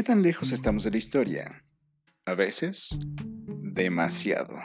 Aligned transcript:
¿Qué 0.00 0.04
tan 0.04 0.22
lejos 0.22 0.50
estamos 0.52 0.84
de 0.84 0.92
la 0.92 0.96
historia? 0.96 1.62
A 2.24 2.32
veces, 2.32 2.98
demasiado. 3.62 4.56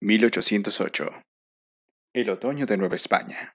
...1808... 0.00 1.22
El 2.14 2.30
otoño 2.30 2.64
de 2.64 2.78
Nueva 2.78 2.96
España. 2.96 3.54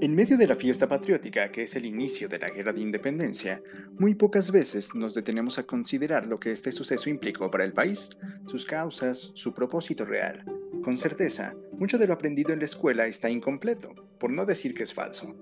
En 0.00 0.14
medio 0.14 0.36
de 0.36 0.46
la 0.46 0.54
fiesta 0.54 0.88
patriótica, 0.88 1.50
que 1.50 1.62
es 1.62 1.74
el 1.74 1.84
inicio 1.84 2.28
de 2.28 2.38
la 2.38 2.46
Guerra 2.46 2.72
de 2.72 2.80
Independencia, 2.80 3.60
muy 3.98 4.14
pocas 4.14 4.52
veces 4.52 4.94
nos 4.94 5.12
detenemos 5.12 5.58
a 5.58 5.64
considerar 5.64 6.28
lo 6.28 6.38
que 6.38 6.52
este 6.52 6.70
suceso 6.70 7.10
implicó 7.10 7.50
para 7.50 7.64
el 7.64 7.72
país, 7.72 8.10
sus 8.46 8.64
causas, 8.64 9.32
su 9.34 9.52
propósito 9.52 10.04
real. 10.04 10.44
Con 10.84 10.96
certeza, 10.96 11.56
mucho 11.72 11.98
de 11.98 12.06
lo 12.06 12.14
aprendido 12.14 12.52
en 12.52 12.60
la 12.60 12.66
escuela 12.66 13.08
está 13.08 13.28
incompleto, 13.28 13.92
por 14.20 14.30
no 14.30 14.46
decir 14.46 14.72
que 14.72 14.84
es 14.84 14.94
falso. 14.94 15.34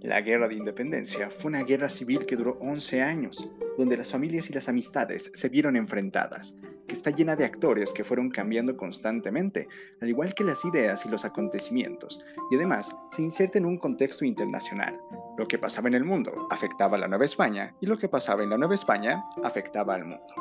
La 0.00 0.20
Guerra 0.20 0.46
de 0.46 0.54
Independencia 0.54 1.28
fue 1.28 1.48
una 1.48 1.64
guerra 1.64 1.88
civil 1.88 2.24
que 2.24 2.36
duró 2.36 2.56
11 2.60 3.02
años, 3.02 3.50
donde 3.76 3.96
las 3.96 4.12
familias 4.12 4.48
y 4.48 4.52
las 4.52 4.68
amistades 4.68 5.32
se 5.34 5.48
vieron 5.48 5.74
enfrentadas, 5.74 6.54
que 6.86 6.94
está 6.94 7.10
llena 7.10 7.36
de 7.36 7.44
actores 7.44 7.92
que 7.92 8.04
fueron 8.04 8.30
cambiando 8.30 8.76
constantemente, 8.76 9.68
al 10.00 10.08
igual 10.08 10.34
que 10.34 10.44
las 10.44 10.64
ideas 10.64 11.04
y 11.06 11.08
los 11.08 11.24
acontecimientos, 11.24 12.24
y 12.50 12.56
además 12.56 12.96
se 13.10 13.22
inserta 13.22 13.58
en 13.58 13.66
un 13.66 13.78
contexto 13.78 14.24
internacional. 14.24 15.00
Lo 15.36 15.48
que 15.48 15.58
pasaba 15.58 15.88
en 15.88 15.94
el 15.94 16.04
mundo 16.04 16.46
afectaba 16.50 16.96
a 16.96 17.00
la 17.00 17.08
Nueva 17.08 17.24
España 17.24 17.74
y 17.80 17.86
lo 17.86 17.98
que 17.98 18.08
pasaba 18.08 18.42
en 18.42 18.50
la 18.50 18.58
Nueva 18.58 18.74
España 18.74 19.24
afectaba 19.42 19.94
al 19.94 20.04
mundo. 20.04 20.34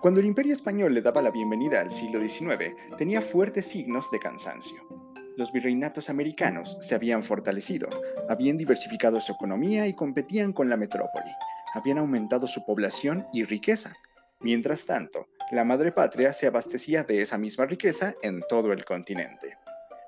Cuando 0.00 0.20
el 0.20 0.26
imperio 0.26 0.52
español 0.52 0.94
le 0.94 1.02
daba 1.02 1.22
la 1.22 1.30
bienvenida 1.30 1.80
al 1.80 1.90
siglo 1.90 2.20
XIX, 2.20 2.74
tenía 2.98 3.22
fuertes 3.22 3.66
signos 3.66 4.10
de 4.10 4.18
cansancio 4.18 5.02
los 5.36 5.52
virreinatos 5.52 6.10
americanos 6.10 6.76
se 6.80 6.94
habían 6.94 7.22
fortalecido, 7.22 7.88
habían 8.28 8.58
diversificado 8.58 9.20
su 9.20 9.32
economía 9.32 9.86
y 9.86 9.94
competían 9.94 10.52
con 10.52 10.68
la 10.68 10.76
metrópoli, 10.76 11.30
habían 11.72 11.98
aumentado 11.98 12.46
su 12.46 12.64
población 12.64 13.26
y 13.32 13.44
riqueza. 13.44 13.94
Mientras 14.40 14.84
tanto, 14.86 15.28
la 15.52 15.64
madre 15.64 15.92
patria 15.92 16.32
se 16.32 16.46
abastecía 16.46 17.04
de 17.04 17.20
esa 17.20 17.36
misma 17.36 17.66
riqueza 17.66 18.14
en 18.22 18.42
todo 18.48 18.72
el 18.72 18.86
continente. 18.86 19.58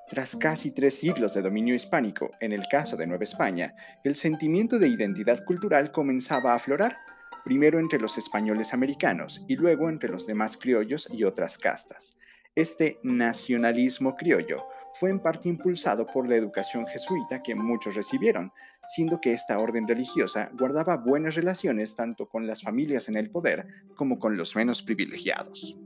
Tras 0.09 0.37
casi 0.37 0.71
tres 0.71 0.99
siglos 0.99 1.35
de 1.35 1.43
dominio 1.43 1.75
hispánico, 1.75 2.31
en 2.41 2.53
el 2.53 2.67
caso 2.67 2.97
de 2.97 3.07
Nueva 3.07 3.25
España, 3.25 3.75
el 4.05 4.15
sentimiento 4.15 4.79
de 4.79 4.89
identidad 4.89 5.45
cultural 5.45 5.93
comenzaba 5.93 6.53
a 6.53 6.57
aflorar, 6.57 6.97
primero 7.45 7.79
entre 7.79 8.01
los 8.01 8.17
españoles 8.17 8.73
americanos 8.73 9.45
y 9.47 9.57
luego 9.57 9.91
entre 9.91 10.09
los 10.09 10.27
demás 10.27 10.57
criollos 10.57 11.11
y 11.13 11.25
otras 11.25 11.59
castas. 11.59 12.17
Este 12.55 12.99
nacionalismo 13.03 14.17
criollo 14.17 14.65
fue 14.95 15.11
en 15.11 15.21
parte 15.21 15.49
impulsado 15.49 16.07
por 16.07 16.29
la 16.29 16.37
educación 16.37 16.87
jesuita 16.87 17.43
que 17.43 17.55
muchos 17.55 17.95
recibieron, 17.95 18.53
siendo 18.87 19.21
que 19.21 19.33
esta 19.33 19.59
orden 19.59 19.87
religiosa 19.89 20.51
guardaba 20.59 20.97
buenas 20.97 21.35
relaciones 21.35 21.97
tanto 21.97 22.29
con 22.29 22.47
las 22.47 22.63
familias 22.63 23.09
en 23.09 23.17
el 23.17 23.31
poder 23.31 23.67
como 23.97 24.19
con 24.19 24.37
los 24.37 24.55
menos 24.57 24.83
privilegiados. 24.83 25.77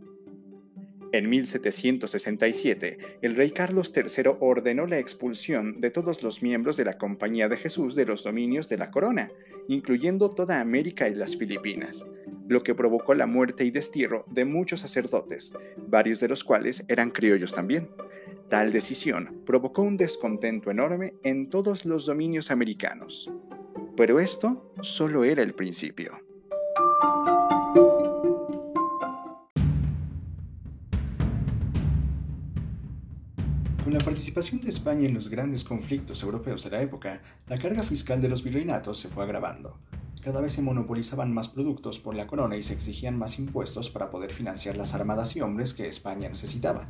En 1.10 1.30
1767, 1.30 2.98
el 3.22 3.34
rey 3.34 3.50
Carlos 3.52 3.94
III 3.96 4.32
ordenó 4.40 4.86
la 4.86 4.98
expulsión 4.98 5.78
de 5.78 5.90
todos 5.90 6.22
los 6.22 6.42
miembros 6.42 6.76
de 6.76 6.84
la 6.84 6.98
Compañía 6.98 7.48
de 7.48 7.56
Jesús 7.56 7.94
de 7.94 8.04
los 8.04 8.24
dominios 8.24 8.68
de 8.68 8.76
la 8.76 8.90
corona, 8.90 9.30
incluyendo 9.68 10.28
toda 10.28 10.60
América 10.60 11.08
y 11.08 11.14
las 11.14 11.34
Filipinas, 11.34 12.04
lo 12.46 12.62
que 12.62 12.74
provocó 12.74 13.14
la 13.14 13.26
muerte 13.26 13.64
y 13.64 13.70
destierro 13.70 14.26
de 14.28 14.44
muchos 14.44 14.80
sacerdotes, 14.80 15.54
varios 15.78 16.20
de 16.20 16.28
los 16.28 16.44
cuales 16.44 16.84
eran 16.88 17.10
criollos 17.10 17.54
también. 17.54 17.88
Tal 18.48 18.72
decisión 18.72 19.42
provocó 19.44 19.82
un 19.82 19.98
descontento 19.98 20.70
enorme 20.70 21.12
en 21.22 21.50
todos 21.50 21.84
los 21.84 22.06
dominios 22.06 22.50
americanos. 22.50 23.30
Pero 23.94 24.20
esto 24.20 24.72
solo 24.80 25.24
era 25.24 25.42
el 25.42 25.54
principio. 25.54 26.12
Con 33.84 33.92
la 33.92 33.98
participación 33.98 34.62
de 34.62 34.70
España 34.70 35.06
en 35.06 35.12
los 35.12 35.28
grandes 35.28 35.62
conflictos 35.62 36.22
europeos 36.22 36.64
de 36.64 36.70
la 36.70 36.80
época, 36.80 37.20
la 37.48 37.58
carga 37.58 37.82
fiscal 37.82 38.22
de 38.22 38.30
los 38.30 38.42
virreinatos 38.42 38.98
se 38.98 39.08
fue 39.08 39.24
agravando. 39.24 39.78
Cada 40.24 40.40
vez 40.40 40.54
se 40.54 40.62
monopolizaban 40.62 41.34
más 41.34 41.48
productos 41.48 41.98
por 41.98 42.14
la 42.14 42.26
corona 42.26 42.56
y 42.56 42.62
se 42.62 42.72
exigían 42.72 43.18
más 43.18 43.38
impuestos 43.38 43.90
para 43.90 44.10
poder 44.10 44.32
financiar 44.32 44.78
las 44.78 44.94
armadas 44.94 45.36
y 45.36 45.42
hombres 45.42 45.74
que 45.74 45.86
España 45.86 46.30
necesitaba. 46.30 46.88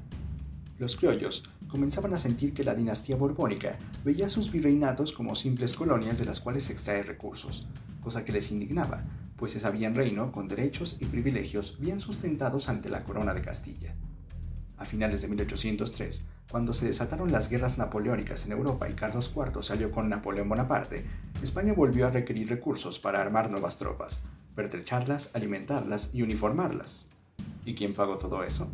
Los 0.78 0.94
criollos 0.94 1.42
comenzaban 1.66 2.14
a 2.14 2.18
sentir 2.18 2.54
que 2.54 2.62
la 2.62 2.76
dinastía 2.76 3.16
borbónica 3.16 3.76
veía 4.04 4.28
sus 4.28 4.52
virreinatos 4.52 5.12
como 5.12 5.34
simples 5.34 5.74
colonias 5.74 6.18
de 6.18 6.24
las 6.24 6.40
cuales 6.40 6.64
se 6.64 6.72
extrae 6.72 7.02
recursos, 7.02 7.66
cosa 8.00 8.24
que 8.24 8.30
les 8.30 8.52
indignaba, 8.52 9.02
pues 9.36 9.52
se 9.52 9.60
sabían 9.60 9.96
reino 9.96 10.30
con 10.30 10.46
derechos 10.46 10.96
y 11.00 11.06
privilegios 11.06 11.80
bien 11.80 11.98
sustentados 11.98 12.68
ante 12.68 12.90
la 12.90 13.02
corona 13.02 13.34
de 13.34 13.42
Castilla. 13.42 13.96
A 14.76 14.84
finales 14.84 15.20
de 15.20 15.28
1803, 15.28 16.24
cuando 16.48 16.72
se 16.72 16.86
desataron 16.86 17.32
las 17.32 17.50
guerras 17.50 17.76
napoleónicas 17.76 18.46
en 18.46 18.52
Europa 18.52 18.88
y 18.88 18.94
Carlos 18.94 19.32
IV 19.34 19.64
salió 19.64 19.90
con 19.90 20.08
Napoleón 20.08 20.48
Bonaparte, 20.48 21.04
España 21.42 21.72
volvió 21.72 22.06
a 22.06 22.10
requerir 22.10 22.48
recursos 22.48 23.00
para 23.00 23.20
armar 23.20 23.50
nuevas 23.50 23.78
tropas, 23.78 24.22
pertrecharlas, 24.54 25.30
alimentarlas 25.34 26.10
y 26.14 26.22
uniformarlas. 26.22 27.08
¿Y 27.64 27.74
quién 27.74 27.94
pagó 27.94 28.16
todo 28.16 28.44
eso? 28.44 28.70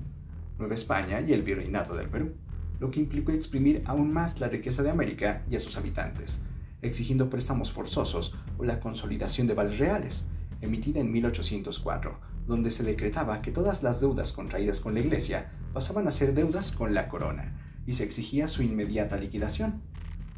Nueva 0.58 0.74
España 0.74 1.20
y 1.20 1.32
el 1.32 1.42
Virreinato 1.42 1.94
del 1.94 2.08
Perú, 2.08 2.34
lo 2.80 2.90
que 2.90 3.00
implicó 3.00 3.32
exprimir 3.32 3.82
aún 3.86 4.12
más 4.12 4.40
la 4.40 4.48
riqueza 4.48 4.82
de 4.82 4.90
América 4.90 5.42
y 5.50 5.56
a 5.56 5.60
sus 5.60 5.76
habitantes, 5.76 6.38
exigiendo 6.82 7.30
préstamos 7.30 7.72
forzosos 7.72 8.34
o 8.58 8.64
la 8.64 8.80
consolidación 8.80 9.46
de 9.46 9.54
vales 9.54 9.78
reales, 9.78 10.26
emitida 10.60 11.00
en 11.00 11.12
1804, 11.12 12.18
donde 12.46 12.70
se 12.70 12.82
decretaba 12.82 13.40
que 13.42 13.50
todas 13.50 13.82
las 13.82 14.00
deudas 14.00 14.32
contraídas 14.32 14.80
con 14.80 14.94
la 14.94 15.00
Iglesia 15.00 15.50
pasaban 15.72 16.06
a 16.08 16.12
ser 16.12 16.34
deudas 16.34 16.72
con 16.72 16.94
la 16.94 17.08
corona, 17.08 17.54
y 17.86 17.94
se 17.94 18.04
exigía 18.04 18.48
su 18.48 18.62
inmediata 18.62 19.16
liquidación. 19.16 19.82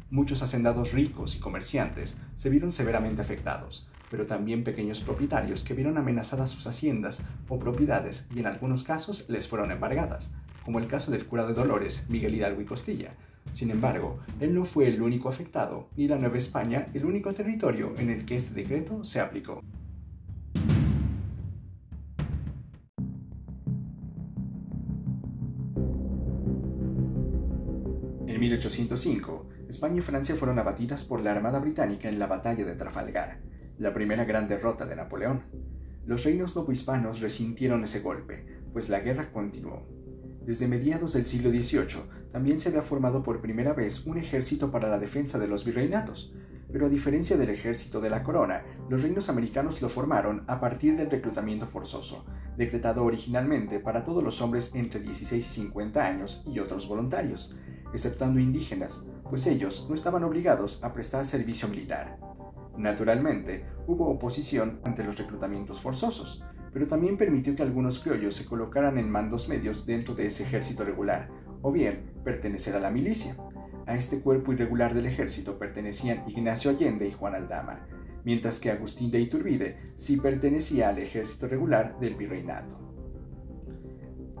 Muchos 0.09 0.41
hacendados 0.41 0.93
ricos 0.93 1.35
y 1.35 1.39
comerciantes 1.39 2.17
se 2.35 2.49
vieron 2.49 2.71
severamente 2.71 3.21
afectados, 3.21 3.87
pero 4.09 4.25
también 4.25 4.63
pequeños 4.63 5.01
propietarios 5.01 5.63
que 5.63 5.73
vieron 5.73 5.97
amenazadas 5.97 6.49
sus 6.49 6.67
haciendas 6.67 7.23
o 7.49 7.59
propiedades 7.59 8.27
y 8.33 8.39
en 8.39 8.47
algunos 8.47 8.83
casos 8.83 9.25
les 9.29 9.47
fueron 9.47 9.71
embargadas, 9.71 10.33
como 10.63 10.79
el 10.79 10.87
caso 10.87 11.11
del 11.11 11.25
cura 11.25 11.45
de 11.45 11.53
Dolores, 11.53 12.05
Miguel 12.09 12.35
Hidalgo 12.35 12.61
y 12.61 12.65
Costilla. 12.65 13.15
Sin 13.51 13.71
embargo, 13.71 14.19
él 14.39 14.53
no 14.53 14.65
fue 14.65 14.87
el 14.87 15.01
único 15.01 15.29
afectado, 15.29 15.89
ni 15.95 16.07
la 16.07 16.17
Nueva 16.17 16.37
España 16.37 16.89
el 16.93 17.05
único 17.05 17.33
territorio 17.33 17.93
en 17.97 18.09
el 18.09 18.25
que 18.25 18.35
este 18.35 18.53
decreto 18.53 19.03
se 19.03 19.19
aplicó. 19.19 19.61
En 28.27 28.41
1805, 28.41 29.49
España 29.67 29.97
y 29.97 30.01
Francia 30.01 30.35
fueron 30.35 30.59
abatidas 30.59 31.03
por 31.03 31.21
la 31.21 31.31
Armada 31.31 31.59
Británica 31.59 32.07
en 32.07 32.19
la 32.19 32.27
Batalla 32.27 32.65
de 32.65 32.75
Trafalgar, 32.75 33.39
la 33.77 33.93
primera 33.93 34.25
gran 34.25 34.47
derrota 34.47 34.85
de 34.85 34.95
Napoleón. 34.95 35.43
Los 36.05 36.23
reinos 36.23 36.55
novohispanos 36.55 37.21
resintieron 37.21 37.83
ese 37.83 37.99
golpe, 37.99 38.45
pues 38.73 38.89
la 38.89 38.99
guerra 38.99 39.31
continuó. 39.31 39.87
Desde 40.45 40.67
mediados 40.67 41.13
del 41.13 41.25
siglo 41.25 41.49
XVIII 41.49 42.03
también 42.31 42.59
se 42.59 42.69
había 42.69 42.81
formado 42.81 43.21
por 43.21 43.41
primera 43.41 43.73
vez 43.73 44.05
un 44.05 44.17
ejército 44.17 44.71
para 44.71 44.89
la 44.89 44.99
defensa 44.99 45.37
de 45.37 45.47
los 45.47 45.65
virreinatos, 45.65 46.33
pero 46.71 46.87
a 46.87 46.89
diferencia 46.89 47.37
del 47.37 47.49
ejército 47.49 48.01
de 48.01 48.09
la 48.09 48.23
corona, 48.23 48.63
los 48.89 49.01
reinos 49.01 49.29
americanos 49.29 49.81
lo 49.81 49.89
formaron 49.89 50.43
a 50.47 50.59
partir 50.59 50.97
del 50.97 51.09
reclutamiento 51.09 51.67
forzoso, 51.67 52.25
decretado 52.57 53.03
originalmente 53.03 53.79
para 53.79 54.03
todos 54.03 54.23
los 54.23 54.41
hombres 54.41 54.73
entre 54.73 55.01
16 55.01 55.45
y 55.45 55.49
50 55.49 56.05
años 56.05 56.43
y 56.47 56.59
otros 56.59 56.87
voluntarios, 56.87 57.55
exceptuando 57.93 58.39
indígenas, 58.39 59.07
pues 59.29 59.45
ellos 59.47 59.85
no 59.87 59.95
estaban 59.95 60.23
obligados 60.23 60.83
a 60.83 60.93
prestar 60.93 61.25
servicio 61.25 61.67
militar. 61.67 62.17
Naturalmente, 62.77 63.65
hubo 63.87 64.07
oposición 64.07 64.79
ante 64.83 65.03
los 65.03 65.17
reclutamientos 65.17 65.81
forzosos, 65.81 66.43
pero 66.71 66.87
también 66.87 67.17
permitió 67.17 67.55
que 67.55 67.63
algunos 67.63 67.99
criollos 67.99 68.35
se 68.35 68.45
colocaran 68.45 68.97
en 68.97 69.09
mandos 69.09 69.49
medios 69.49 69.85
dentro 69.85 70.13
de 70.13 70.27
ese 70.27 70.43
ejército 70.43 70.83
regular, 70.83 71.29
o 71.63 71.71
bien 71.71 72.11
pertenecer 72.23 72.75
a 72.75 72.79
la 72.79 72.91
milicia. 72.91 73.35
A 73.87 73.95
este 73.95 74.21
cuerpo 74.21 74.53
irregular 74.53 74.93
del 74.93 75.07
ejército 75.07 75.57
pertenecían 75.57 76.23
Ignacio 76.27 76.69
Allende 76.69 77.07
y 77.07 77.13
Juan 77.13 77.35
Aldama, 77.35 77.87
mientras 78.23 78.59
que 78.59 78.69
Agustín 78.69 79.09
de 79.09 79.21
Iturbide 79.21 79.77
sí 79.95 80.17
pertenecía 80.17 80.89
al 80.89 80.99
ejército 80.99 81.47
regular 81.47 81.97
del 81.99 82.15
virreinato. 82.15 82.77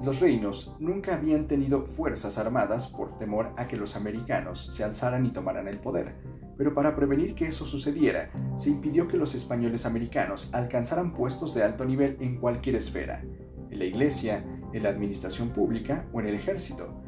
Los 0.03 0.19
reinos 0.19 0.75
nunca 0.79 1.15
habían 1.15 1.47
tenido 1.47 1.85
fuerzas 1.85 2.37
armadas 2.37 2.87
por 2.87 3.17
temor 3.17 3.53
a 3.57 3.67
que 3.67 3.77
los 3.77 3.95
americanos 3.95 4.67
se 4.75 4.83
alzaran 4.83 5.25
y 5.25 5.31
tomaran 5.31 5.67
el 5.67 5.79
poder, 5.79 6.13
pero 6.57 6.73
para 6.73 6.95
prevenir 6.95 7.35
que 7.35 7.47
eso 7.47 7.65
sucediera, 7.65 8.31
se 8.57 8.69
impidió 8.69 9.07
que 9.07 9.17
los 9.17 9.35
españoles 9.35 9.85
americanos 9.85 10.49
alcanzaran 10.53 11.13
puestos 11.13 11.53
de 11.53 11.63
alto 11.63 11.85
nivel 11.85 12.17
en 12.19 12.37
cualquier 12.37 12.75
esfera, 12.75 13.23
en 13.69 13.79
la 13.79 13.85
iglesia, 13.85 14.43
en 14.73 14.83
la 14.83 14.89
administración 14.89 15.49
pública 15.49 16.07
o 16.13 16.19
en 16.19 16.27
el 16.27 16.35
ejército. 16.35 17.01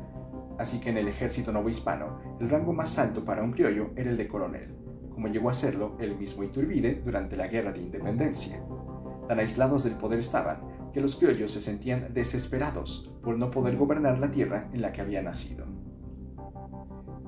Así 0.59 0.79
que 0.79 0.89
en 0.89 0.97
el 0.97 1.07
ejército 1.07 1.51
novohispano, 1.51 2.19
el 2.39 2.49
rango 2.49 2.73
más 2.73 2.99
alto 2.99 3.25
para 3.25 3.43
un 3.43 3.51
criollo 3.51 3.91
era 3.95 4.11
el 4.11 4.17
de 4.17 4.27
coronel, 4.27 4.75
como 5.09 5.27
llegó 5.27 5.49
a 5.49 5.53
serlo 5.53 5.97
el 5.99 6.17
mismo 6.17 6.43
Iturbide 6.43 7.01
durante 7.03 7.37
la 7.37 7.47
Guerra 7.47 7.71
de 7.71 7.81
Independencia. 7.81 8.61
Tan 9.27 9.39
aislados 9.39 9.83
del 9.83 9.95
poder 9.95 10.19
estaban 10.19 10.61
que 10.93 11.01
los 11.01 11.15
criollos 11.15 11.51
se 11.51 11.61
sentían 11.61 12.13
desesperados 12.13 13.11
por 13.23 13.37
no 13.37 13.51
poder 13.51 13.77
gobernar 13.77 14.19
la 14.19 14.31
tierra 14.31 14.69
en 14.73 14.81
la 14.81 14.91
que 14.91 15.01
habían 15.01 15.25
nacido. 15.25 15.68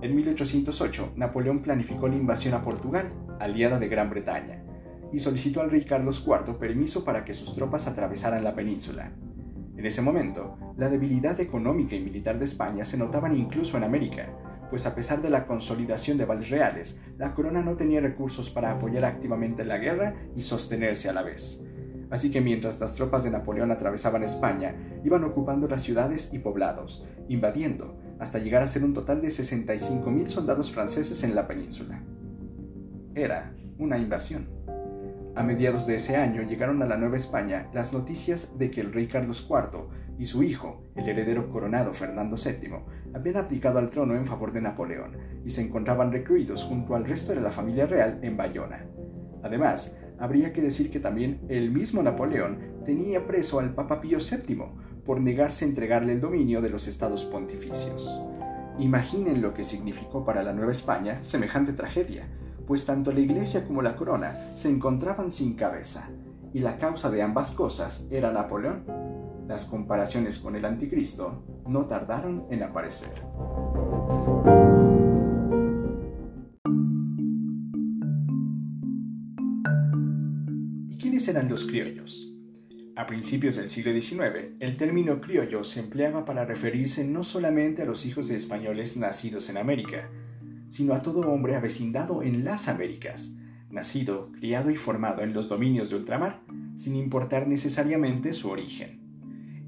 En 0.02 0.16
1808, 0.16 1.14
Napoleón 1.16 1.62
planificó 1.62 2.08
la 2.08 2.16
invasión 2.16 2.56
a 2.56 2.64
Portugal, 2.64 3.14
aliada 3.40 3.78
de 3.78 3.88
Gran 3.88 4.10
Bretaña, 4.10 4.64
y 5.14 5.20
solicitó 5.20 5.62
al 5.62 5.70
rey 5.70 5.86
Carlos 5.86 6.26
IV 6.26 6.58
permiso 6.58 7.04
para 7.04 7.24
que 7.24 7.36
sus 7.36 7.54
tropas 7.54 7.88
atravesaran 7.88 8.44
la 8.44 8.56
península. 8.56 9.12
En 9.78 9.86
ese 9.86 10.02
momento, 10.02 10.58
la 10.78 10.90
debilidad 10.90 11.40
económica 11.40 11.96
y 11.96 12.02
militar 12.02 12.40
de 12.40 12.46
España 12.46 12.84
se 12.84 12.98
notaban 12.98 13.36
incluso 13.36 13.78
en 13.78 13.84
América, 13.84 14.26
pues 14.72 14.88
a 14.88 14.96
pesar 14.96 15.22
de 15.22 15.30
la 15.30 15.46
consolidación 15.46 16.18
de 16.18 16.26
vales 16.26 16.50
reales, 16.50 17.00
la 17.20 17.36
corona 17.36 17.62
no 17.62 17.76
tenía 17.76 18.02
recursos 18.02 18.50
para 18.50 18.72
apoyar 18.72 19.06
activamente 19.06 19.64
la 19.64 19.78
guerra 19.78 20.16
y 20.36 20.42
sostenerse 20.42 21.10
a 21.10 21.14
la 21.14 21.22
vez. 21.22 21.64
Así 22.10 22.32
que 22.32 22.42
mientras 22.42 22.80
las 22.80 22.96
tropas 22.96 23.24
de 23.24 23.32
Napoleón 23.32 23.72
atravesaban 23.72 24.24
España, 24.24 24.76
iban 25.06 25.24
ocupando 25.24 25.68
las 25.68 25.84
ciudades 25.84 26.34
y 26.34 26.40
poblados, 26.40 27.06
invadiendo, 27.30 28.01
hasta 28.22 28.38
llegar 28.38 28.62
a 28.62 28.68
ser 28.68 28.86
un 28.86 28.94
total 28.94 29.20
de 29.20 29.30
65.000 29.30 30.28
soldados 30.28 30.72
franceses 30.72 31.24
en 31.24 31.34
la 31.34 31.48
península. 31.48 32.04
Era 33.16 33.56
una 33.80 33.98
invasión. 33.98 34.48
A 35.36 35.42
mediados 35.42 35.88
de 35.88 35.96
ese 35.96 36.16
año 36.18 36.44
llegaron 36.44 36.84
a 36.84 36.86
la 36.86 36.98
Nueva 36.98 37.18
España 37.18 37.68
las 37.74 37.94
noticias 37.94 38.60
de 38.60 38.70
que 38.70 38.82
el 38.82 38.94
rey 38.94 39.08
Carlos 39.08 39.48
IV 39.50 39.88
y 40.20 40.26
su 40.26 40.44
hijo, 40.44 40.84
el 40.96 41.10
heredero 41.10 41.50
coronado 41.50 41.96
Fernando 41.96 42.36
VII, 42.36 43.16
habían 43.16 43.38
abdicado 43.38 43.80
al 43.80 43.90
trono 43.90 44.14
en 44.14 44.28
favor 44.28 44.54
de 44.54 44.62
Napoleón 44.62 45.18
y 45.44 45.50
se 45.50 45.64
encontraban 45.64 46.12
recluidos 46.12 46.64
junto 46.64 46.96
al 46.96 47.06
resto 47.06 47.34
de 47.34 47.42
la 47.42 47.50
familia 47.50 47.88
real 47.88 48.20
en 48.22 48.38
Bayona. 48.38 48.86
Además, 49.42 49.98
habría 50.20 50.54
que 50.54 50.62
decir 50.62 50.92
que 50.92 51.00
también 51.00 51.42
el 51.50 51.72
mismo 51.72 52.04
Napoleón 52.04 52.84
tenía 52.86 53.26
preso 53.26 53.60
al 53.60 53.74
Papa 53.74 54.00
Pío 54.00 54.20
VII 54.20 54.64
por 55.12 55.20
negarse 55.20 55.66
a 55.66 55.68
entregarle 55.68 56.14
el 56.14 56.22
dominio 56.22 56.62
de 56.62 56.70
los 56.70 56.88
estados 56.88 57.26
pontificios. 57.26 58.18
Imaginen 58.80 59.42
lo 59.42 59.54
que 59.54 59.62
significó 59.62 60.24
para 60.24 60.42
la 60.42 60.54
Nueva 60.54 60.72
España 60.72 61.22
semejante 61.22 61.74
tragedia, 61.74 62.30
pues 62.66 62.86
tanto 62.86 63.12
la 63.12 63.20
Iglesia 63.20 63.68
como 63.68 63.82
la 63.82 63.98
corona 63.98 64.34
se 64.54 64.70
encontraban 64.70 65.30
sin 65.30 65.56
cabeza, 65.56 66.10
y 66.54 66.62
la 66.62 66.78
causa 66.78 67.12
de 67.12 67.22
ambas 67.22 67.52
cosas 67.52 68.08
era 68.10 68.32
Napoleón. 68.32 68.86
Las 69.50 69.66
comparaciones 69.66 70.40
con 70.40 70.56
el 70.56 70.64
anticristo 70.64 71.44
no 71.68 71.86
tardaron 71.88 72.46
en 72.50 72.64
aparecer. 72.64 73.12
¿Quiénes 80.98 81.28
eran 81.28 81.50
los 81.50 81.66
criollos? 81.66 82.31
A 83.02 83.08
principios 83.08 83.56
del 83.56 83.68
siglo 83.68 84.00
XIX, 84.00 84.54
el 84.60 84.78
término 84.78 85.22
criollo 85.22 85.64
se 85.64 85.80
empleaba 85.80 86.24
para 86.24 86.46
referirse 86.46 87.04
no 87.04 87.24
solamente 87.24 87.82
a 87.82 87.86
los 87.86 88.06
hijos 88.06 88.28
de 88.28 88.36
españoles 88.36 88.96
nacidos 88.96 89.50
en 89.50 89.58
América, 89.58 90.12
sino 90.70 90.94
a 90.94 91.02
todo 91.02 91.22
hombre 91.22 91.56
avecindado 91.56 92.22
en 92.22 92.44
las 92.44 92.68
Américas, 92.68 93.34
nacido, 93.72 94.32
criado 94.34 94.70
y 94.70 94.76
formado 94.76 95.24
en 95.24 95.34
los 95.34 95.50
dominios 95.50 95.90
de 95.90 95.96
ultramar, 95.96 96.44
sin 96.76 96.96
importar 96.96 97.48
necesariamente 97.48 98.34
su 98.34 98.52
origen. 98.52 99.00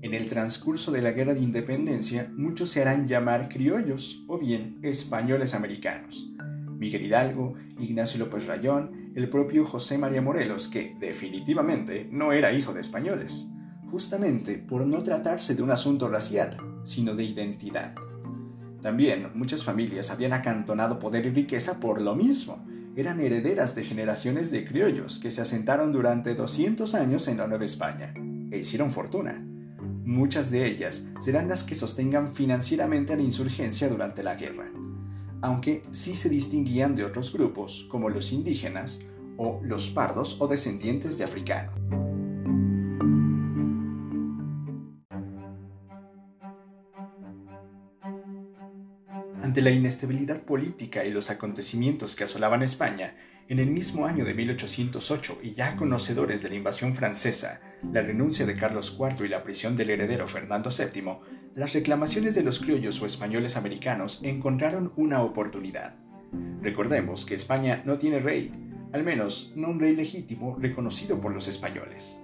En 0.03 0.13
el 0.13 0.29
transcurso 0.29 0.91
de 0.91 1.01
la 1.01 1.13
Guerra 1.13 1.33
de 1.33 1.41
Independencia, 1.41 2.31
muchos 2.36 2.69
se 2.69 2.83
harán 2.83 3.07
llamar 3.07 3.50
criollos 3.50 4.24
o 4.27 4.38
bien 4.38 4.77
españoles 4.83 5.56
americanos. 5.56 6.31
Miguel 6.77 7.05
Hidalgo, 7.05 7.53
Ignacio 7.79 8.19
López 8.19 8.45
Rayón, 8.45 9.11
el 9.15 9.29
propio 9.29 9.65
José 9.65 9.97
María 9.97 10.21
Morelos, 10.21 10.67
que 10.67 10.95
definitivamente 10.99 12.07
no 12.11 12.33
era 12.33 12.53
hijo 12.53 12.73
de 12.73 12.81
españoles, 12.81 13.49
justamente 13.89 14.57
por 14.57 14.85
no 14.85 15.03
tratarse 15.03 15.55
de 15.55 15.63
un 15.63 15.71
asunto 15.71 16.09
racial, 16.09 16.57
sino 16.83 17.15
de 17.15 17.23
identidad. 17.23 17.95
También 18.81 19.31
muchas 19.33 19.63
familias 19.63 20.11
habían 20.11 20.33
acantonado 20.33 20.99
poder 20.99 21.25
y 21.25 21.29
riqueza 21.29 21.79
por 21.79 22.01
lo 22.01 22.15
mismo. 22.15 22.65
Eran 22.95 23.21
herederas 23.21 23.75
de 23.75 23.83
generaciones 23.83 24.51
de 24.51 24.65
criollos 24.65 25.19
que 25.19 25.31
se 25.31 25.41
asentaron 25.41 25.91
durante 25.91 26.35
200 26.35 26.93
años 26.93 27.27
en 27.27 27.37
la 27.37 27.47
Nueva 27.47 27.65
España 27.65 28.13
e 28.51 28.59
hicieron 28.59 28.91
fortuna. 28.91 29.41
Muchas 30.03 30.51
de 30.51 30.65
ellas 30.65 31.07
serán 31.17 31.47
las 31.47 31.63
que 31.63 31.75
sostengan 31.75 32.29
financieramente 32.29 33.13
a 33.13 33.15
la 33.15 33.23
insurgencia 33.23 33.87
durante 33.87 34.21
la 34.21 34.35
guerra 34.35 34.69
aunque 35.43 35.83
sí 35.91 36.15
se 36.15 36.29
distinguían 36.29 36.95
de 36.95 37.03
otros 37.03 37.33
grupos 37.33 37.85
como 37.89 38.09
los 38.09 38.31
indígenas 38.31 39.01
o 39.37 39.59
los 39.61 39.89
pardos 39.89 40.37
o 40.39 40.47
descendientes 40.47 41.17
de 41.17 41.25
africanos. 41.25 41.75
Ante 49.41 49.61
la 49.61 49.71
inestabilidad 49.71 50.43
política 50.43 51.03
y 51.03 51.11
los 51.11 51.29
acontecimientos 51.29 52.15
que 52.15 52.23
asolaban 52.23 52.63
España, 52.63 53.17
en 53.49 53.59
el 53.59 53.69
mismo 53.69 54.05
año 54.05 54.23
de 54.23 54.33
1808 54.33 55.39
y 55.43 55.53
ya 55.53 55.75
conocedores 55.75 56.41
de 56.41 56.49
la 56.49 56.55
invasión 56.55 56.95
francesa, 56.95 57.59
la 57.91 58.01
renuncia 58.01 58.45
de 58.45 58.55
Carlos 58.55 58.97
IV 58.97 59.25
y 59.25 59.27
la 59.27 59.43
prisión 59.43 59.75
del 59.75 59.89
heredero 59.89 60.25
Fernando 60.25 60.69
VII, 60.69 61.42
las 61.55 61.73
reclamaciones 61.73 62.33
de 62.33 62.41
los 62.41 62.59
criollos 62.59 63.00
o 63.01 63.05
españoles 63.05 63.57
americanos 63.57 64.21
encontraron 64.23 64.91
una 64.95 65.21
oportunidad. 65.21 65.95
Recordemos 66.61 67.25
que 67.25 67.35
España 67.35 67.83
no 67.85 68.00
tiene 68.00 68.19
rey, 68.19 68.51
al 68.91 69.03
menos 69.03 69.53
no 69.55 69.69
un 69.69 69.79
rey 69.79 69.95
legítimo 69.95 70.57
reconocido 70.59 71.21
por 71.21 71.31
los 71.31 71.47
españoles. 71.47 72.19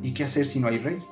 ¿Y 0.00 0.12
qué 0.12 0.24
hacer 0.24 0.46
si 0.46 0.60
no 0.60 0.68
hay 0.68 0.78
rey? 0.78 1.02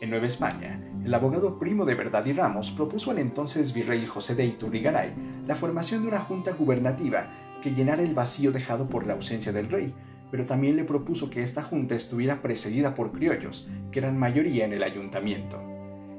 En 0.00 0.10
Nueva 0.10 0.28
España, 0.28 0.80
el 1.04 1.12
abogado 1.12 1.58
Primo 1.58 1.84
de 1.84 1.96
Verdad 1.96 2.24
y 2.26 2.32
Ramos 2.32 2.70
propuso 2.70 3.10
al 3.10 3.18
entonces 3.18 3.74
virrey 3.74 4.06
José 4.06 4.36
de 4.36 4.46
Iturrigaray 4.46 5.12
la 5.48 5.56
formación 5.56 6.02
de 6.02 6.08
una 6.08 6.20
junta 6.20 6.52
gubernativa 6.52 7.28
que 7.60 7.74
llenara 7.74 8.02
el 8.02 8.14
vacío 8.14 8.52
dejado 8.52 8.88
por 8.88 9.06
la 9.06 9.14
ausencia 9.14 9.52
del 9.52 9.68
rey, 9.68 9.92
pero 10.30 10.44
también 10.44 10.76
le 10.76 10.84
propuso 10.84 11.28
que 11.28 11.42
esta 11.42 11.62
junta 11.62 11.96
estuviera 11.96 12.40
precedida 12.40 12.94
por 12.94 13.10
criollos, 13.10 13.68
que 13.90 13.98
eran 13.98 14.16
mayoría 14.16 14.64
en 14.64 14.72
el 14.72 14.84
ayuntamiento. 14.84 15.69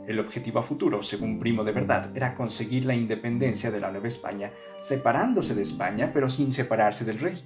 El 0.08 0.20
objetivo 0.20 0.60
a 0.60 0.63
futuro, 0.63 1.03
según 1.03 1.38
Primo 1.38 1.63
de 1.63 1.72
Verdad, 1.72 2.15
era 2.15 2.36
conseguir 2.36 2.86
la 2.86 2.96
independencia 2.96 3.70
de 3.70 3.79
la 3.79 3.91
Nueva 3.91 4.08
España, 4.08 4.51
separándose 4.79 5.53
de 5.53 5.62
España 5.62 6.12
pero 6.13 6.27
sin 6.27 6.51
separarse 6.51 7.05
del 7.05 7.20
rey. 7.20 7.43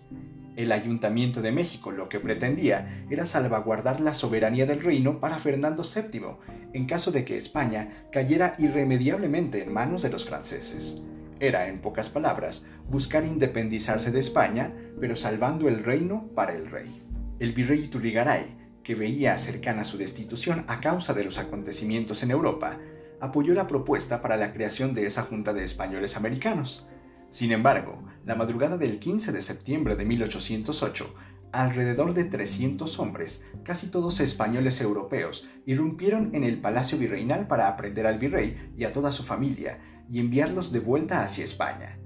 El 0.56 0.72
Ayuntamiento 0.72 1.42
de 1.42 1.52
México 1.52 1.92
lo 1.92 2.08
que 2.08 2.22
pretendía 2.22 3.06
era 3.10 3.26
salvaguardar 3.26 4.00
la 4.00 4.14
soberanía 4.14 4.66
del 4.66 4.82
reino 4.82 5.20
para 5.20 5.38
Fernando 5.38 5.84
VII, 5.84 6.38
en 6.72 6.86
caso 6.86 7.12
de 7.12 7.26
que 7.26 7.36
España 7.36 8.08
cayera 8.10 8.56
irremediablemente 8.58 9.62
en 9.62 9.74
manos 9.74 10.02
de 10.02 10.12
los 10.12 10.24
franceses. 10.24 11.04
Era, 11.42 11.68
en 11.68 11.82
pocas 11.82 12.08
palabras, 12.08 12.66
buscar 12.90 13.26
independizarse 13.26 14.12
de 14.12 14.22
España, 14.22 14.74
pero 15.02 15.18
salvando 15.18 15.68
el 15.68 15.84
reino 15.84 16.30
para 16.34 16.54
el 16.54 16.72
rey. 16.72 17.04
El 17.40 17.52
virrey 17.52 17.84
Iturrigaray 17.84 18.65
que 18.86 18.96
veía 18.96 19.38
cercana 19.38 19.84
su 19.84 19.98
destitución 19.98 20.63
a 20.68 20.80
causa 20.80 21.15
de 21.15 21.24
los 21.24 21.39
acontecimientos 21.39 22.22
en 22.22 22.30
Europa, 22.30 22.77
apoyó 23.20 23.56
la 23.56 23.65
propuesta 23.65 24.22
para 24.22 24.38
la 24.38 24.54
creación 24.54 24.94
de 24.94 25.08
esa 25.08 25.24
Junta 25.24 25.54
de 25.54 25.63
Españoles 25.63 26.15
Americanos. 26.15 26.88
Sin 27.32 27.51
embargo, 27.51 28.04
la 28.25 28.36
madrugada 28.36 28.77
del 28.77 29.00
15 29.00 29.32
de 29.32 29.42
septiembre 29.42 29.96
de 29.96 30.06
1808, 30.06 31.15
alrededor 31.51 32.13
de 32.13 32.25
300 32.25 33.00
hombres, 33.00 33.44
casi 33.63 33.89
todos 33.89 34.20
españoles 34.20 34.80
europeos, 34.80 35.50
irrumpieron 35.65 36.36
en 36.36 36.44
el 36.44 36.62
Palacio 36.62 37.00
Virreinal 37.00 37.48
para 37.48 37.68
aprender 37.68 38.06
al 38.06 38.20
virrey 38.20 38.72
y 38.77 38.84
a 38.84 38.94
toda 38.94 39.12
su 39.12 39.24
familia 39.24 39.80
y 40.08 40.20
enviarlos 40.20 40.72
de 40.72 40.80
vuelta 40.80 41.24
hacia 41.24 41.44
España. 41.44 41.98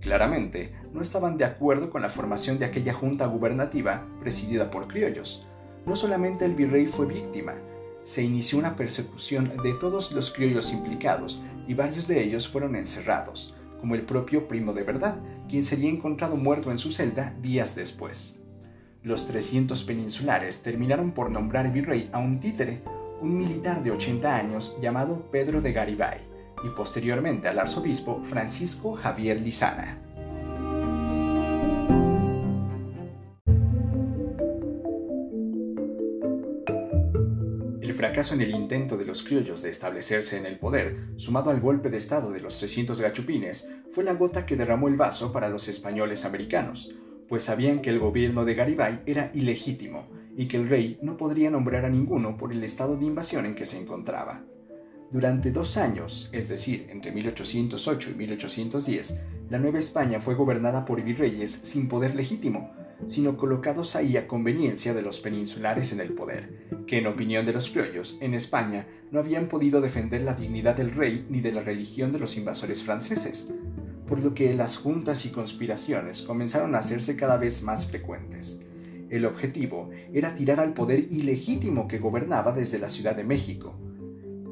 Claramente, 0.00 0.74
no 0.92 1.02
estaban 1.02 1.36
de 1.36 1.44
acuerdo 1.44 1.90
con 1.90 2.02
la 2.02 2.08
formación 2.08 2.58
de 2.58 2.66
aquella 2.66 2.94
junta 2.94 3.26
gubernativa 3.26 4.06
presidida 4.20 4.70
por 4.70 4.86
criollos, 4.86 5.49
no 5.86 5.96
solamente 5.96 6.44
el 6.44 6.54
virrey 6.54 6.86
fue 6.86 7.06
víctima, 7.06 7.54
se 8.02 8.22
inició 8.22 8.58
una 8.58 8.76
persecución 8.76 9.52
de 9.62 9.74
todos 9.74 10.12
los 10.12 10.30
criollos 10.30 10.72
implicados 10.72 11.42
y 11.68 11.74
varios 11.74 12.08
de 12.08 12.22
ellos 12.22 12.48
fueron 12.48 12.74
encerrados, 12.74 13.54
como 13.78 13.94
el 13.94 14.02
propio 14.02 14.48
primo 14.48 14.72
de 14.72 14.84
verdad, 14.84 15.20
quien 15.48 15.62
sería 15.62 15.90
encontrado 15.90 16.36
muerto 16.36 16.70
en 16.70 16.78
su 16.78 16.92
celda 16.92 17.34
días 17.42 17.74
después. 17.74 18.38
Los 19.02 19.26
300 19.26 19.84
peninsulares 19.84 20.62
terminaron 20.62 21.12
por 21.12 21.30
nombrar 21.30 21.72
virrey 21.72 22.08
a 22.12 22.18
un 22.18 22.40
títere, 22.40 22.82
un 23.20 23.36
militar 23.36 23.82
de 23.82 23.90
80 23.90 24.36
años 24.36 24.76
llamado 24.80 25.30
Pedro 25.30 25.60
de 25.60 25.72
Garibay, 25.72 26.18
y 26.64 26.68
posteriormente 26.70 27.48
al 27.48 27.58
arzobispo 27.58 28.22
Francisco 28.22 28.94
Javier 28.96 29.40
Lizana. 29.40 29.98
Fracaso 38.20 38.34
en 38.34 38.42
el 38.42 38.54
intento 38.54 38.98
de 38.98 39.06
los 39.06 39.22
criollos 39.22 39.62
de 39.62 39.70
establecerse 39.70 40.36
en 40.36 40.44
el 40.44 40.58
poder, 40.58 41.08
sumado 41.16 41.50
al 41.50 41.58
golpe 41.58 41.88
de 41.88 41.96
Estado 41.96 42.32
de 42.32 42.40
los 42.40 42.58
300 42.58 43.00
gachupines, 43.00 43.66
fue 43.88 44.04
la 44.04 44.12
gota 44.12 44.44
que 44.44 44.56
derramó 44.56 44.88
el 44.88 44.96
vaso 44.96 45.32
para 45.32 45.48
los 45.48 45.68
españoles 45.68 46.26
americanos, 46.26 46.94
pues 47.30 47.44
sabían 47.44 47.80
que 47.80 47.88
el 47.88 47.98
gobierno 47.98 48.44
de 48.44 48.54
Garibay 48.54 49.00
era 49.06 49.30
ilegítimo 49.32 50.02
y 50.36 50.48
que 50.48 50.58
el 50.58 50.68
rey 50.68 50.98
no 51.00 51.16
podría 51.16 51.50
nombrar 51.50 51.86
a 51.86 51.88
ninguno 51.88 52.36
por 52.36 52.52
el 52.52 52.62
estado 52.62 52.98
de 52.98 53.06
invasión 53.06 53.46
en 53.46 53.54
que 53.54 53.64
se 53.64 53.80
encontraba. 53.80 54.44
Durante 55.10 55.50
dos 55.50 55.78
años, 55.78 56.28
es 56.32 56.50
decir, 56.50 56.88
entre 56.90 57.12
1808 57.12 58.10
y 58.10 58.14
1810, 58.18 59.20
la 59.48 59.58
Nueva 59.58 59.78
España 59.78 60.20
fue 60.20 60.34
gobernada 60.34 60.84
por 60.84 61.02
virreyes 61.02 61.52
sin 61.62 61.88
poder 61.88 62.14
legítimo, 62.14 62.70
sino 63.06 63.36
colocados 63.36 63.96
ahí 63.96 64.16
a 64.16 64.26
conveniencia 64.26 64.94
de 64.94 65.02
los 65.02 65.20
peninsulares 65.20 65.92
en 65.92 66.00
el 66.00 66.12
poder, 66.12 66.68
que 66.86 66.98
en 66.98 67.06
opinión 67.06 67.44
de 67.44 67.52
los 67.52 67.70
criollos, 67.70 68.18
en 68.20 68.34
España 68.34 68.86
no 69.10 69.20
habían 69.20 69.48
podido 69.48 69.80
defender 69.80 70.22
la 70.22 70.34
dignidad 70.34 70.76
del 70.76 70.90
rey 70.90 71.26
ni 71.28 71.40
de 71.40 71.52
la 71.52 71.60
religión 71.60 72.12
de 72.12 72.18
los 72.18 72.36
invasores 72.36 72.82
franceses, 72.82 73.52
por 74.06 74.20
lo 74.20 74.34
que 74.34 74.54
las 74.54 74.76
juntas 74.76 75.24
y 75.26 75.30
conspiraciones 75.30 76.22
comenzaron 76.22 76.74
a 76.74 76.78
hacerse 76.78 77.16
cada 77.16 77.36
vez 77.36 77.62
más 77.62 77.86
frecuentes. 77.86 78.60
El 79.08 79.24
objetivo 79.24 79.90
era 80.12 80.34
tirar 80.34 80.60
al 80.60 80.72
poder 80.72 81.06
ilegítimo 81.10 81.88
que 81.88 81.98
gobernaba 81.98 82.52
desde 82.52 82.78
la 82.78 82.88
Ciudad 82.88 83.16
de 83.16 83.24
México, 83.24 83.76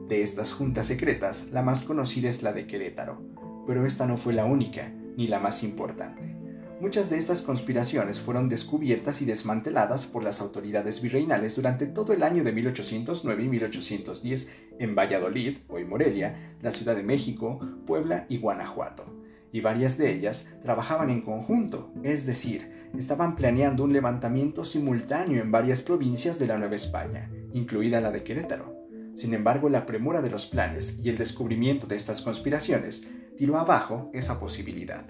de 0.09 0.23
estas 0.23 0.53
juntas 0.53 0.87
secretas, 0.87 1.49
la 1.53 1.61
más 1.61 1.83
conocida 1.83 2.31
es 2.31 2.43
la 2.43 2.55
de 2.55 2.67
Querétaro, 2.67 3.21
pero 3.67 3.85
esta 3.85 4.07
no 4.07 4.17
fue 4.17 4.33
la 4.33 4.47
única, 4.47 4.91
ni 5.19 5.27
la 5.27 5.39
más 5.39 5.63
importante. 5.63 6.35
Muchas 6.81 7.11
de 7.11 7.19
estas 7.19 7.43
conspiraciones 7.43 8.21
fueron 8.21 8.49
descubiertas 8.49 9.21
y 9.21 9.25
desmanteladas 9.25 10.07
por 10.07 10.23
las 10.23 10.41
autoridades 10.41 11.03
virreinales 11.03 11.57
durante 11.57 11.89
todo 11.89 12.13
el 12.13 12.23
año 12.23 12.45
de 12.45 12.53
1809 12.53 13.43
y 13.43 13.49
1810 13.49 14.49
en 14.79 14.95
Valladolid, 14.95 15.59
hoy 15.67 15.85
Morelia, 15.85 16.57
la 16.63 16.71
Ciudad 16.71 16.95
de 16.95 17.03
México, 17.03 17.59
Puebla 17.85 18.27
y 18.29 18.39
Guanajuato. 18.39 19.13
Y 19.51 19.61
varias 19.61 19.99
de 19.99 20.13
ellas 20.13 20.47
trabajaban 20.61 21.11
en 21.11 21.23
conjunto, 21.23 21.93
es 22.05 22.27
decir, 22.27 22.71
estaban 22.97 23.35
planeando 23.35 23.83
un 23.83 23.93
levantamiento 23.93 24.65
simultáneo 24.65 25.43
en 25.43 25.51
varias 25.51 25.83
provincias 25.83 26.39
de 26.39 26.47
la 26.47 26.59
Nueva 26.59 26.77
España, 26.77 27.29
incluida 27.53 28.01
la 28.01 28.13
de 28.13 28.23
Querétaro. 28.23 28.79
Sin 29.15 29.35
embargo, 29.35 29.69
la 29.69 29.85
premura 29.85 30.23
de 30.23 30.31
los 30.31 30.47
planes 30.47 30.97
y 31.03 31.09
el 31.09 31.19
descubrimiento 31.19 31.89
de 31.89 31.97
estas 31.97 32.23
conspiraciones 32.23 33.09
tiró 33.37 33.59
abajo 33.59 34.13
esa 34.15 34.39
posibilidad. 34.39 35.05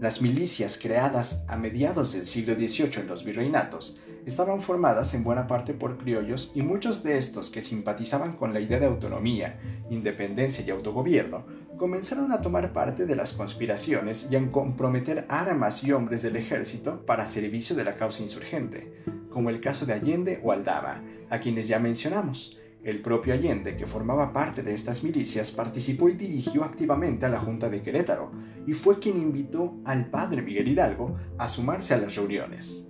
Las 0.00 0.22
milicias 0.22 0.78
creadas 0.78 1.42
a 1.48 1.56
mediados 1.56 2.12
del 2.12 2.24
siglo 2.24 2.54
XVIII 2.54 3.00
en 3.00 3.08
los 3.08 3.24
virreinatos 3.24 3.98
estaban 4.26 4.60
formadas 4.60 5.12
en 5.14 5.24
buena 5.24 5.48
parte 5.48 5.74
por 5.74 5.98
criollos 5.98 6.52
y 6.54 6.62
muchos 6.62 7.02
de 7.02 7.18
estos 7.18 7.50
que 7.50 7.62
simpatizaban 7.62 8.34
con 8.36 8.54
la 8.54 8.60
idea 8.60 8.78
de 8.78 8.86
autonomía, 8.86 9.58
independencia 9.90 10.64
y 10.64 10.70
autogobierno 10.70 11.46
comenzaron 11.76 12.30
a 12.30 12.40
tomar 12.40 12.72
parte 12.72 13.06
de 13.06 13.16
las 13.16 13.32
conspiraciones 13.32 14.28
y 14.30 14.36
a 14.36 14.52
comprometer 14.52 15.26
armas 15.28 15.82
y 15.82 15.90
hombres 15.90 16.22
del 16.22 16.36
ejército 16.36 17.04
para 17.04 17.26
servicio 17.26 17.74
de 17.74 17.82
la 17.82 17.96
causa 17.96 18.22
insurgente, 18.22 19.02
como 19.30 19.50
el 19.50 19.60
caso 19.60 19.84
de 19.84 19.94
Allende 19.94 20.40
o 20.44 20.52
Aldama, 20.52 21.02
a 21.28 21.40
quienes 21.40 21.66
ya 21.66 21.80
mencionamos. 21.80 22.60
El 22.84 23.00
propio 23.00 23.34
Allende, 23.34 23.76
que 23.76 23.86
formaba 23.86 24.32
parte 24.32 24.62
de 24.62 24.72
estas 24.72 25.02
milicias, 25.02 25.50
participó 25.50 26.08
y 26.08 26.14
dirigió 26.14 26.62
activamente 26.62 27.26
a 27.26 27.28
la 27.28 27.40
Junta 27.40 27.68
de 27.68 27.82
Querétaro, 27.82 28.30
y 28.66 28.72
fue 28.72 29.00
quien 29.00 29.16
invitó 29.16 29.74
al 29.84 30.10
padre 30.10 30.42
Miguel 30.42 30.68
Hidalgo 30.68 31.16
a 31.38 31.48
sumarse 31.48 31.94
a 31.94 31.98
las 31.98 32.14
reuniones. 32.14 32.86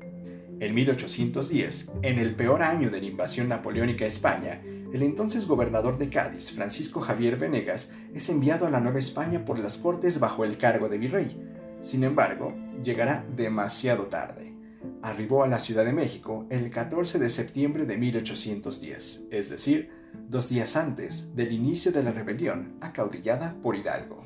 En 0.61 0.75
1810, 0.75 1.92
en 2.02 2.18
el 2.18 2.37
peor 2.37 2.62
año 2.62 2.90
de 2.90 3.00
la 3.00 3.07
invasión 3.07 3.49
napoleónica 3.49 4.04
a 4.04 4.09
España, 4.09 4.61
el 4.92 5.02
entonces 5.02 5.47
gobernador 5.47 5.97
de 5.97 6.11
Cádiz, 6.11 6.50
Francisco 6.50 7.00
Javier 7.00 7.37
Venegas, 7.37 7.92
es 8.14 8.28
enviado 8.28 8.66
a 8.66 8.71
la 8.71 8.80
Nueva 8.80 8.99
España 8.99 9.45
por 9.45 9.59
las 9.59 9.78
Cortes 9.78 10.21
bajo 10.21 10.45
el 10.45 10.59
cargo 10.59 10.88
de 10.88 10.99
virrey. 10.99 11.40
Sin 11.80 12.04
embargo, 12.04 12.54
llegará 12.83 13.25
demasiado 13.35 14.07
tarde 14.09 14.58
arribó 15.02 15.42
a 15.42 15.49
la 15.49 15.61
Ciudad 15.61 15.85
de 15.85 15.92
México 15.92 16.47
el 16.50 16.70
14 16.70 17.18
de 17.18 17.30
septiembre 17.30 17.87
de 17.87 17.97
1810, 17.97 19.26
es 19.30 19.50
decir, 19.50 19.90
dos 20.28 20.49
días 20.49 20.76
antes 20.76 21.35
del 21.35 21.52
inicio 21.52 21.92
de 21.92 22.02
la 22.02 22.12
rebelión 22.12 22.76
acaudillada 22.80 23.56
por 23.61 23.76
Hidalgo. 23.76 24.25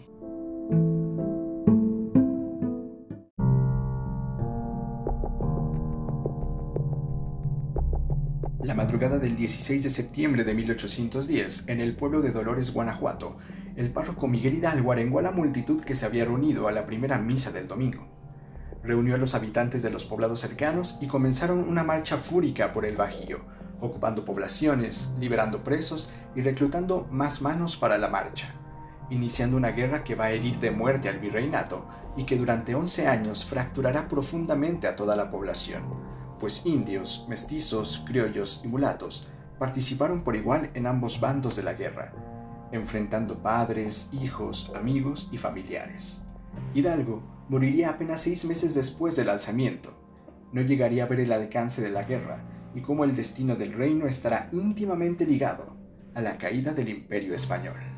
La 8.60 8.74
madrugada 8.74 9.18
del 9.18 9.36
16 9.36 9.82
de 9.82 9.90
septiembre 9.90 10.44
de 10.44 10.54
1810, 10.54 11.64
en 11.66 11.80
el 11.80 11.96
pueblo 11.96 12.22
de 12.22 12.30
Dolores, 12.30 12.72
Guanajuato, 12.72 13.36
el 13.76 13.92
párroco 13.92 14.28
Miguel 14.28 14.54
Hidalgo 14.54 14.92
arengó 14.92 15.18
a 15.18 15.22
la 15.22 15.32
multitud 15.32 15.80
que 15.80 15.96
se 15.96 16.06
había 16.06 16.24
reunido 16.24 16.68
a 16.68 16.72
la 16.72 16.86
primera 16.86 17.18
misa 17.18 17.50
del 17.50 17.66
domingo 17.66 18.21
reunió 18.82 19.14
a 19.14 19.18
los 19.18 19.34
habitantes 19.34 19.82
de 19.82 19.90
los 19.90 20.04
poblados 20.04 20.40
cercanos 20.40 20.98
y 21.00 21.06
comenzaron 21.06 21.60
una 21.60 21.84
marcha 21.84 22.16
fúrica 22.16 22.72
por 22.72 22.84
el 22.84 22.96
Bajío, 22.96 23.40
ocupando 23.80 24.24
poblaciones, 24.24 25.12
liberando 25.18 25.62
presos 25.62 26.10
y 26.34 26.40
reclutando 26.40 27.06
más 27.10 27.42
manos 27.42 27.76
para 27.76 27.98
la 27.98 28.08
marcha, 28.08 28.54
iniciando 29.10 29.56
una 29.56 29.70
guerra 29.70 30.04
que 30.04 30.14
va 30.14 30.26
a 30.26 30.30
herir 30.30 30.58
de 30.58 30.70
muerte 30.70 31.08
al 31.08 31.18
virreinato 31.18 31.86
y 32.16 32.24
que 32.24 32.36
durante 32.36 32.74
11 32.74 33.08
años 33.08 33.44
fracturará 33.44 34.08
profundamente 34.08 34.86
a 34.86 34.96
toda 34.96 35.16
la 35.16 35.30
población, 35.30 35.82
pues 36.38 36.66
indios, 36.66 37.26
mestizos, 37.28 38.02
criollos 38.06 38.62
y 38.64 38.68
mulatos 38.68 39.28
participaron 39.58 40.24
por 40.24 40.34
igual 40.34 40.70
en 40.74 40.86
ambos 40.86 41.20
bandos 41.20 41.54
de 41.54 41.62
la 41.62 41.74
guerra, 41.74 42.12
enfrentando 42.72 43.40
padres, 43.42 44.10
hijos, 44.12 44.72
amigos 44.74 45.28
y 45.30 45.38
familiares. 45.38 46.24
Hidalgo 46.74 47.22
moriría 47.52 47.90
apenas 47.90 48.22
seis 48.22 48.46
meses 48.46 48.74
después 48.74 49.14
del 49.14 49.28
alzamiento. 49.28 49.90
No 50.54 50.62
llegaría 50.62 51.04
a 51.04 51.06
ver 51.06 51.20
el 51.20 51.32
alcance 51.32 51.82
de 51.82 51.90
la 51.90 52.02
guerra 52.02 52.42
y 52.74 52.80
cómo 52.80 53.04
el 53.04 53.14
destino 53.14 53.56
del 53.56 53.74
reino 53.74 54.06
estará 54.06 54.48
íntimamente 54.52 55.26
ligado 55.26 55.76
a 56.14 56.22
la 56.22 56.38
caída 56.38 56.72
del 56.72 56.88
imperio 56.88 57.34
español. 57.34 57.91